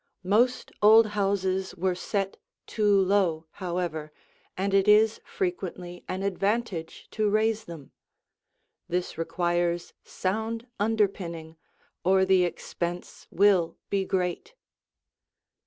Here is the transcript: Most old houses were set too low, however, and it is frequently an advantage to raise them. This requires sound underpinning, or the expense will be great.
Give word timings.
Most 0.23 0.71
old 0.81 1.09
houses 1.09 1.75
were 1.75 1.93
set 1.93 2.37
too 2.65 2.99
low, 2.99 3.45
however, 3.61 4.11
and 4.57 4.73
it 4.73 4.87
is 4.87 5.21
frequently 5.23 6.03
an 6.07 6.23
advantage 6.23 7.07
to 7.11 7.29
raise 7.29 7.65
them. 7.65 7.91
This 8.89 9.15
requires 9.15 9.93
sound 10.03 10.65
underpinning, 10.79 11.55
or 12.03 12.25
the 12.25 12.45
expense 12.45 13.27
will 13.29 13.77
be 13.91 14.03
great. 14.03 14.55